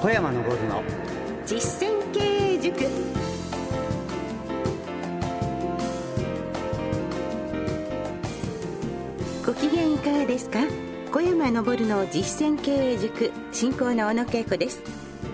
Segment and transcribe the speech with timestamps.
[0.00, 0.82] 小山昇の。
[1.44, 2.20] 実践経
[2.54, 2.84] 営塾。
[9.44, 10.60] ご機嫌いかがですか？
[11.10, 13.32] 小山昇の実践経営塾。
[13.50, 14.80] 進行の小野恵子です。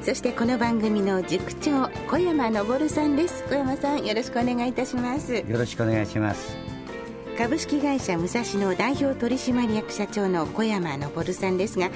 [0.00, 3.45] そしてこの番組の塾長小山昇さんです。
[3.45, 5.35] 小山さんよろしくお願いいたします。
[5.35, 6.64] よろしくお願いします
[7.37, 11.91] 株式会社武蔵野代表取締役社長の小山昇さんですが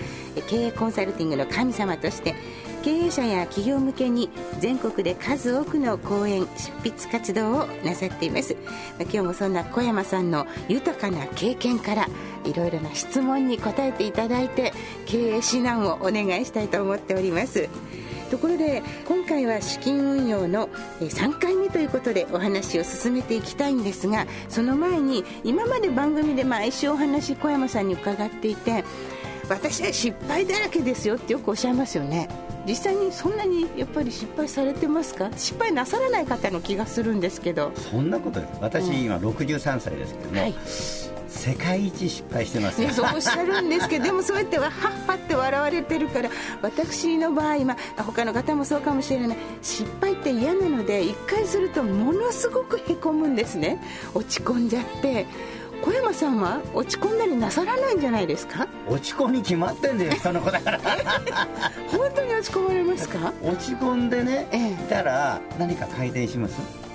[0.48, 2.34] 経営コンサルティングの神様として
[2.82, 8.56] 経営者や企業向けに全国で数多くの講演執筆活動をなさっています。
[9.00, 12.08] 今日もそんな小山さんの豊かな経験から
[12.44, 14.72] いろいろな質問に答えていただいて
[15.06, 17.68] 経営指南をお願いしたいと思っております。
[18.28, 20.68] ところで今回は資金運用の
[21.00, 28.84] 3回目ということでお話を進めていきたいんですがその前に今まで番組で毎週お話小山さんに伺っていて
[29.48, 32.28] 私は失敗だらけですよってよくおっしゃいますよね。
[32.66, 35.30] 実際にそんなにやっぱり失敗されてますか？
[35.34, 37.72] 失敗なさらない方の気がするんですけど。
[37.74, 40.54] そんなことです私、今63歳ですけども、はい
[41.28, 44.70] 世界一失敗してます、ね、そうおっしゃるんですけどでもそうやってはっ
[45.06, 46.30] はって笑われてるから
[46.62, 49.38] 私の場合、まあ、他の方もそうかもしれない。
[49.62, 53.80] 失敗って嫌なので一回するとものすごくへこむんですね。
[54.14, 55.26] 落ち込んじゃって。
[55.80, 58.66] 小山さんは落ち込んだりなさらないんじゃないですか？
[58.88, 60.80] 落ち込み決まってんだよ人の子だから。
[61.86, 63.32] 本当に落ち込まれますか？
[63.44, 66.87] 落ち込んでね、ええ、たら何か改善します？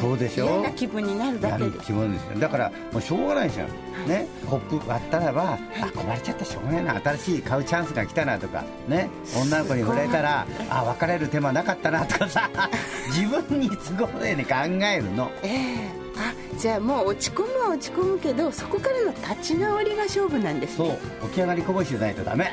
[0.00, 0.46] そうでしょ？
[0.46, 1.78] 嫌な気分になるだけで。
[1.78, 2.38] 気分ですよ。
[2.38, 3.74] だからもうしょうがないじゃん、は
[4.06, 4.26] い、ね？
[4.48, 7.00] コップ割ったらば、はい、あ壊れちゃったしょうがないな。
[7.00, 8.64] 新しい買うチャンスが来たなとか。
[8.88, 9.08] ね？
[9.40, 12.50] 女の子に触れたらあ別れる手間なかったなとかさ。
[13.14, 14.54] 自分に都合のように考
[14.92, 15.30] えるの。
[15.42, 15.50] ええ。
[15.98, 21.28] ーあじゃあもう落ち込むは落ち込むけどそこからの立ち直りが勝負なんです、ね、そう。
[21.28, 22.52] 起き上がりこぼしじゃないとダメ。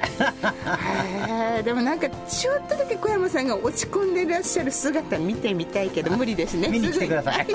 [1.64, 6.70] でもなんかちょっとだけ小山さんが落ち込んでらっしゃる姿見てみたいけど無理ですね。
[6.70, 7.48] 見に来てください。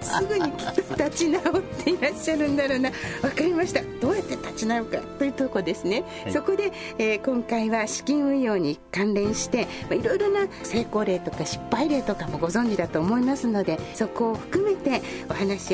[0.00, 2.90] すぐにきっと立ち直っていらっしゃるんだろうな。
[3.22, 3.82] 分かりました。
[4.00, 15.73] どうやって立ち直るかというとこですね、はい、そこで、えー、今回は資金運用に関連していろいろな成功例とか失敗例とかもご存知だと思いますのでそこを含めてお話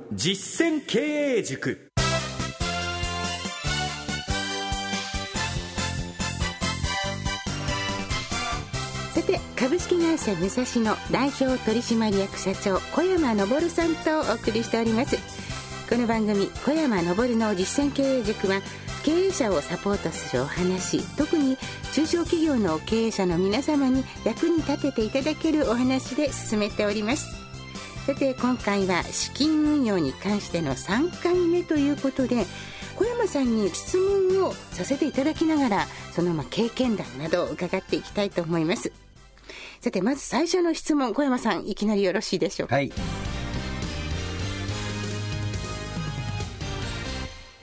[0.13, 0.99] 実践経
[1.37, 1.89] 営塾。
[9.15, 15.17] さて株式会社武蔵野代表取締役社長小山昇さんとお送りしております。
[15.89, 18.61] この番組小山昇の実践経営塾は
[19.05, 21.57] 経営者をサポートするお話特に
[21.93, 27.40] 中小企業の経営者の皆様に役に立てていただけるお話で進めております。
[28.05, 32.45] さて今回は資金運用に関しての3回目ということで
[32.95, 38.91] 小山さんに質問をさせていただきながらそのま経験談などを伺っていきたいと思います。
[39.79, 42.75] さてまず最初の質問小山さんいきなりよろしいでしょうか？
[42.75, 42.91] はい。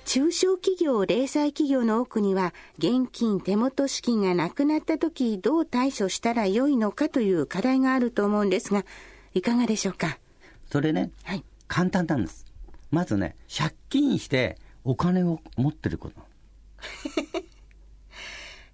[0.04, 8.86] 中小企業、零細企業の多くには、現金、手元資金がなくなった時、どう対処したらよいのかという課題があると思うんですが、
[9.34, 10.18] いかがでしょうか？
[10.70, 12.46] それね、はい、簡単なんです。
[12.90, 16.20] まずね、借金してお金を持ってること。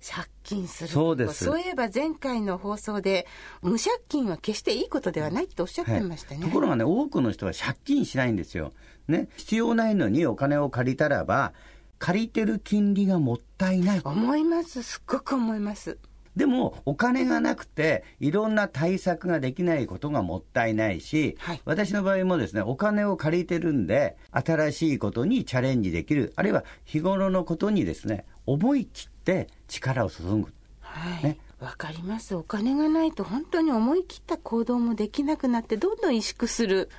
[0.06, 0.90] 借金する。
[0.90, 1.44] そうです。
[1.44, 3.26] そういえば前回の放送で
[3.62, 8.74] 無借金は決していいことではないっておっしゃってましたね、はい、ところがね多くの人は借金しないんですよ、
[9.08, 11.54] ね、必要ないのにお金を借りたらば
[11.98, 14.00] 借りてる金利がもったいない。
[14.04, 14.82] 思います。
[14.82, 15.96] すっごく思います
[16.36, 30.52] でも、お金がなくて、いろんな対策ができないことがもったいないし、はい、私の場合もですね、お金を借りてるんで、新しいことにチャレンジできる、あるいは日頃のことにですね、思い切って力を注ぐ。
[30.80, 31.24] はい。
[31.24, 31.38] ね。
[31.60, 32.34] わかります。
[32.34, 36.90] お金がないと本当に思い切った行動もできなくなって、どんどん萎縮する。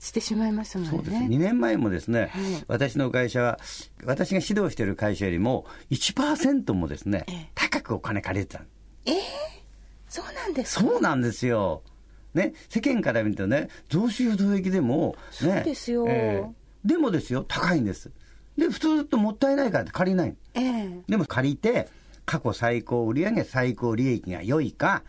[0.00, 0.90] してしまいますもんね。
[0.96, 1.16] そうです。
[1.16, 3.58] 2年前もですね、はい、私の会社は、
[4.04, 8.64] 私が指導している会社よりも1%もですね、ええ、高くお金借りてた。
[9.06, 9.14] えー、
[10.08, 11.82] そうなんですそうなんですよ。
[12.34, 18.10] ね、世間から見るとね、増収増益でも、ね、そうですよ、えー、でもですよ、高いんです。
[18.58, 20.34] で、普通ともったいないから借りない。
[20.54, 21.88] えー、でも借りて、
[22.26, 25.04] 過去最高売上最高利益が良いか、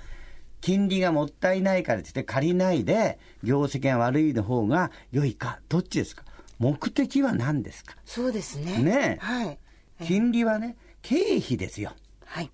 [0.61, 6.23] 金利がもったいないからってって借りないで、業績が悪いの方が良いか、どっちですか？
[6.59, 7.95] 目的は何ですか？
[8.05, 8.77] そうですね。
[8.79, 9.59] ねえはい。
[10.03, 11.93] 金利はね、経費ですよ。
[12.25, 12.51] はい。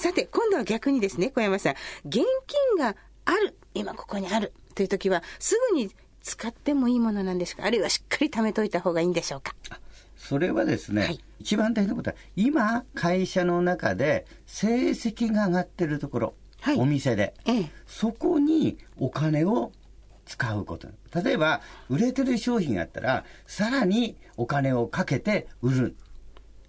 [0.00, 1.74] さて、今度は逆にですね、小山さん、
[2.06, 5.90] 現金がある、今ここにあるという時は、すぐに
[6.22, 7.66] 使ってもいいものなんですか？
[7.66, 9.54] あるいはしっかり貯めといた方がいいんでしょうか？
[10.16, 17.70] それはですね、はい一番大事なことは、今、会社の中で成績が上がってるところ、はいお店で、ええ。
[17.86, 19.70] そこにお金を
[20.24, 20.88] 使うこと。
[21.22, 21.60] 例えば、
[21.90, 25.96] 売れてる商品があったら、さらにお金をかけて売る。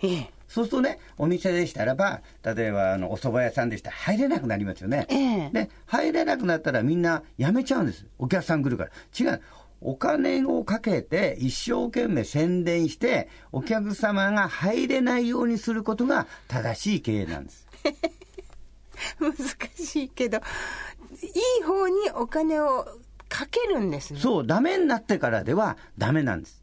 [0.02, 0.32] ええ。
[0.52, 5.08] そうするとね、お店でしたらば、例えばあのお蕎麦屋さんでしたら入れなくなりますよね。
[5.10, 5.16] え
[5.46, 8.06] えで、入れなくなったらみんな辞めちゃうんです。
[8.20, 8.92] お客さん来るから。
[9.18, 9.42] 違う。
[9.80, 17.66] お金をかけて一生懸命宣伝して、お客様が入れないようにすることが正しい経営なんです。
[19.22, 19.34] 難
[19.74, 20.42] しいけど、い
[21.62, 22.86] い方にお金を
[23.30, 24.20] かけるんですね。
[24.20, 26.61] そう、ダメになってからではダメなんです。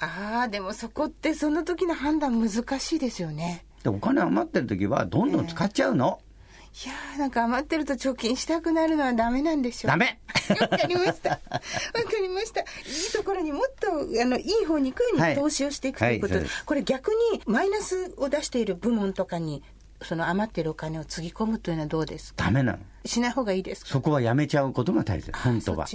[0.00, 3.64] ああ、でもそこってその時の判断難しいですよね。
[3.82, 6.20] でお金余ってる時はどんどん使っちゃうの？
[6.84, 9.90] いやーなんか余ってると貯金したくなるのはダメなんでしょう。
[9.90, 10.18] ダメ
[10.58, 11.30] わかりました。
[11.30, 11.40] わか
[12.20, 12.62] りました。
[12.62, 12.66] いい
[13.12, 19.62] ところにもっと、あの、いい方に行くようはいに投資をしていくということで、はいそうですこれ逆にマイナスを出している部門とかに、
[20.02, 22.46] その余っているお金をつぎ込むというのはどうですか？
[22.46, 22.78] ダメなの。
[23.04, 23.90] しない方がいいですか？
[23.90, 25.30] そこはやめちゃうことが大切。
[25.38, 25.86] 本当は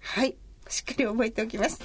[0.00, 0.36] はい。
[0.68, 1.80] しっかり覚えておきます。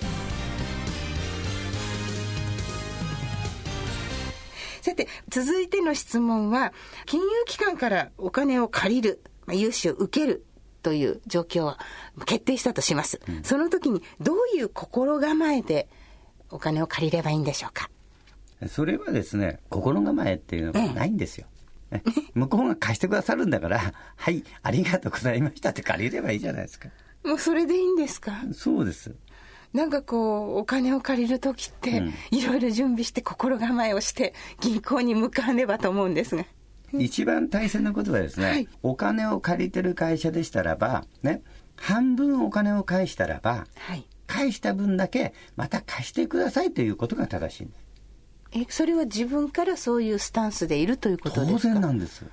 [4.83, 6.73] さて、続いての質問は、
[7.05, 10.45] 金融機関からお金を借りる、まあ、融資を受ける
[10.81, 11.79] という状況は
[12.25, 13.21] 決定したとします。
[13.43, 15.87] その時にどういう心構えで
[16.49, 17.89] お金を借りればいいんでしょうか？
[18.67, 21.47] それはですね、心構えっていうのがないんですよ。
[21.89, 22.03] ね
[22.33, 26.89] 向こうが貸してくださるんだから、はい、ありがとうございましたって借りればいいじゃないですか。
[27.23, 28.33] もうそれでいいんですか？
[28.51, 29.15] そうです。
[29.73, 36.45] なんかこう、お金を借りる時って、いろいろ準備して心構えをして、銀行に向かわねばと思うんですが。
[36.93, 41.41] 一番大切なことはですね、はいお金を借りてる会社でしたらば、ね、
[41.75, 44.05] 半分お金を返したらば、はい。
[44.27, 47.83] 返した分だけまた貸してくださいということが正しいんです。
[48.51, 51.73] え、それは自分からそういうスタンスでいるということ当ですか？
[51.73, 52.25] 然なんです。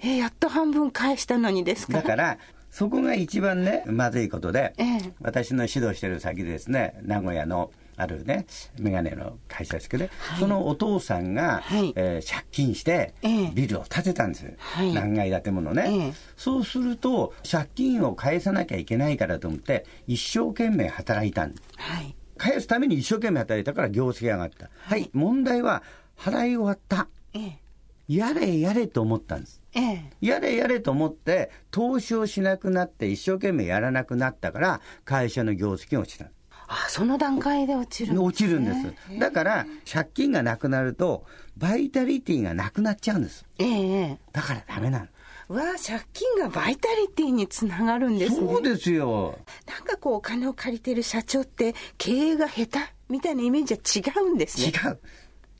[0.00, 1.94] え、やっと半分返したのにですか？
[1.94, 2.38] だから、
[2.74, 8.46] そこが一番ね、まずいことで、ええ私の指導してる先でですね、名古屋のあるね、
[8.80, 10.08] メガネの会社ですけど、
[10.40, 14.54] そのお父さんが、はいえー借金してええ、ビルを建てたんですよ。
[14.58, 21.62] はい何階建てものね、ええそうすると、借金を返さなきゃいけないからと思って、一生懸命働いたんです。
[21.76, 22.16] はい。
[22.38, 24.68] 返すために一生懸命働いたから業績が上がった。
[24.80, 25.84] はい、問題は、
[26.18, 27.06] 払い終わった。
[27.34, 27.63] ええ。
[28.08, 29.60] やれやれと思ったんです。
[29.74, 30.10] ええ。
[30.20, 36.26] やれやれと思って、投資をしなくなって、一生懸命やらなくなったから、会社の業績が落ちた。
[36.66, 38.26] あ、その段階で落ちるんです、ね。
[38.26, 39.18] 落ちるんです。
[39.18, 41.24] だから、借金がなくなると、
[41.56, 43.44] バイタリティがなくなっちゃうんです。
[43.58, 44.18] ええええ。
[44.32, 45.06] だからダメなの。
[45.48, 48.46] わあ、借金がバイタリティにつながるんですね。
[48.52, 49.38] そうですよ。
[49.66, 52.78] なんかこう、お金を借りてる社長って、経営が下手
[53.10, 54.68] みたいなイメージは違うんですね。
[54.68, 54.98] 違う。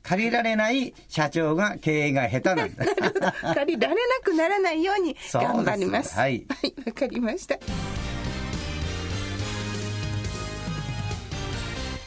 [0.07, 2.85] 借りられない社長が経営が下手なんだ。
[3.55, 6.15] 借りられなくならないように頑張ります。
[6.15, 7.57] はいはい、わかりました。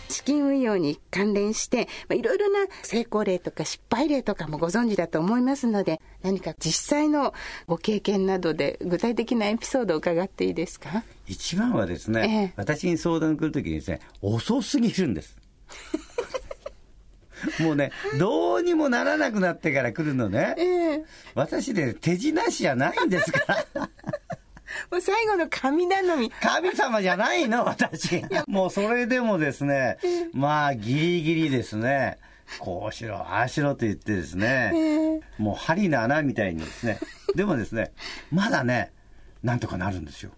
[0.08, 7.34] 資金運用に関連して、まあ、いろいろな成功例とか失敗例とかもご存知だと思いますので、何か実際の
[7.66, 11.02] ご経験などで具体的なエピソードを伺っていいですか？
[11.26, 15.36] 一番はですね、ええ私に相談来るときにですね、遅すぎるんです。
[17.60, 20.54] もうね、どうにもならなくなってから来るのね。
[20.58, 21.04] ええ
[21.34, 23.40] 私ね、手品師じゃないんですか？
[23.74, 23.80] ら。
[24.90, 26.30] もう最後の神頼み。
[26.30, 28.22] 神様じゃないの、私。
[28.46, 29.98] もうそれでもですね、
[30.32, 32.18] まあ、ギリギリですね、
[32.58, 36.98] こうしろ、ああしろと言ってですね、もう針の穴みたいにですね、
[37.34, 37.92] でもですね、
[38.30, 38.92] まだね、
[39.42, 40.30] なんとかなるんですよ。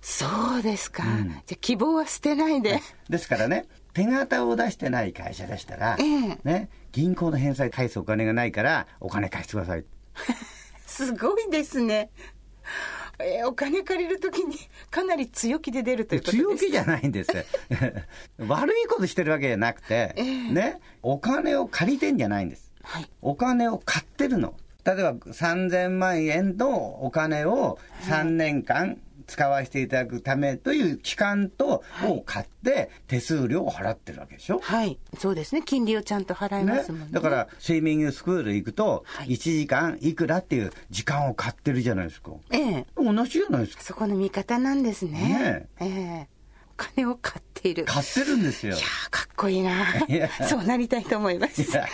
[0.00, 0.26] そ
[0.58, 1.02] うですか。
[1.46, 2.80] じゃあ希望は捨てないで。
[3.10, 9.84] ですからね、手形を出してない会社でしたら、ええね、銀行の返済返すお金がないから、お金貸してください。
[10.86, 12.10] すごいですね。
[13.20, 14.56] えーお金借りるときに
[14.90, 17.30] かなり強気で出るということです強気じゃないんです。
[18.38, 22.70] 悪いことしてるわけじゃなくて、ね、お金を借りてんじゃないんです。
[22.82, 23.10] はい。
[23.20, 24.54] お金を買ってるの。
[24.84, 34.58] 例えば3000万円のお金を3年間使わせていただくためという期間と、を買って手数料を払ってるわけでしょ？
[34.58, 34.98] はい。
[35.18, 35.62] そうですね。
[35.64, 37.08] 金利をちゃんと払いますもんね。
[37.12, 42.32] だから、スイミングスクール行くと、1時間いくらっていう時間を買ってるじゃないですか。
[42.50, 42.86] ええ。
[42.96, 43.82] 同じじゃないですか。
[43.84, 45.68] そこの見方なんですね。
[45.78, 46.28] ええ。
[46.70, 47.84] お金を買っている。
[47.84, 48.74] 買ってるんですよ。
[48.74, 49.84] いやかっこいいな。
[50.48, 51.62] そうなりたいと思います。
[51.76, 51.90] はい。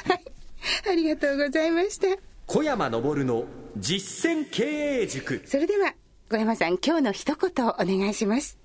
[0.90, 2.06] ありがとうございました。
[2.46, 3.44] 小山昇の
[3.78, 4.62] 実践経
[5.02, 5.42] 営塾。
[5.46, 5.94] それでは、
[6.34, 8.58] 小山さん、今日の一言お願いします。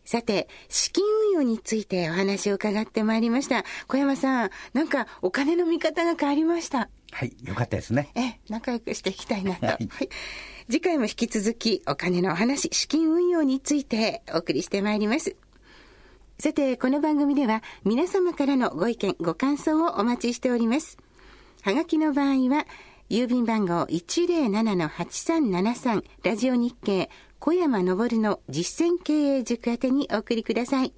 [0.07, 3.65] さて、資金運用についてお話を伺ってまいりました。
[3.87, 6.89] 小山さん、なんかお金の見方が変わりました。
[7.11, 8.07] はい、よかったですね。
[8.15, 9.65] え、仲良くしていきたいなと。
[9.65, 10.09] はい、はい。
[10.67, 15.35] 次回も引き続きお金のお話、資金運用についてお送りしてまいります。
[16.39, 20.97] さて、この番組では皆様からのご意見、ご感想をお待ちしております。
[21.63, 22.65] はがきの場合は、
[23.09, 27.09] 郵便番号107-8373ラジオ日経
[27.39, 30.93] 小山昇の実践経営塾宛てにお送りください。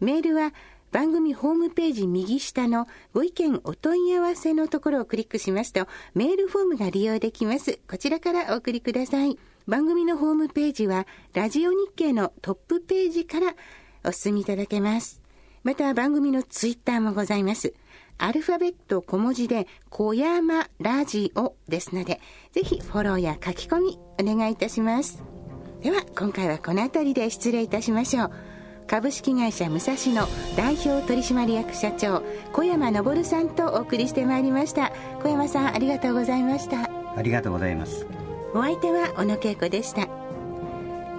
[0.00, 0.52] メールは
[0.92, 7.80] 番組ホームページ右下のご意見お問い合わせのところをクリックしますとメールフォームが利用できます。
[7.90, 9.36] こちらからお送りください。
[9.66, 13.54] 番組のホームページはラジオ日経のトップページから
[14.04, 15.22] お進みいただけます。
[15.64, 17.72] また番組のツイッターもございます。
[18.18, 22.20] アルファベット小文字で小山ラジオですので、
[22.52, 25.33] ぜひフォローや書き込みお願いいたします。
[25.84, 28.30] では今回はこの辺りで失礼いたしましょう。
[28.86, 30.26] 株式会社武蔵野
[30.56, 32.22] 代表取締役社長
[32.54, 34.92] 小山昇さんとお送りしてまいりました。
[35.22, 36.88] 小山さんありがとうございました。
[37.14, 38.06] ありがとうございます。
[38.54, 40.08] お相手は小野恵子でした。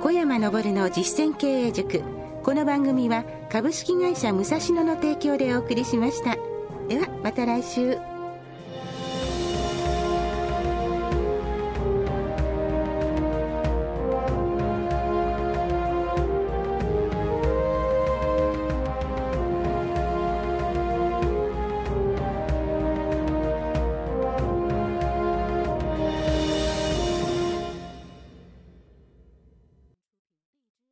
[0.01, 2.01] 小山昇の実践経営塾。
[2.41, 6.37] この番組は株式会社武蔵野の提供でお送りしました。
[6.87, 7.99] ではまた来週